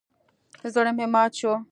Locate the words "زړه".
0.73-0.91